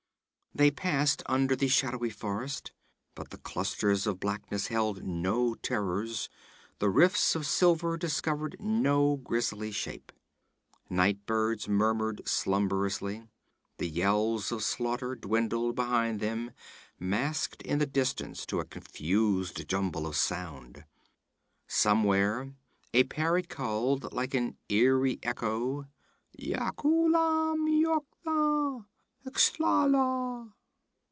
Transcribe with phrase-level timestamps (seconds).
[0.53, 2.73] They passed under the shadowy forest,
[3.15, 6.27] but the clusters of blackness held no terrors,
[6.79, 10.11] the rifts of silver discovered no grisly shape.
[10.89, 13.23] Night birds murmured slumberously.
[13.77, 16.51] The yells of slaughter dwindled behind them,
[16.99, 20.83] masked in the distance to a confused jumble of sound.
[21.65, 22.53] Somewhere
[22.93, 25.87] a parrot called, like an eery echo:
[26.37, 28.85] '_Yagkoolan yok tha,
[29.23, 30.51] xuthalla!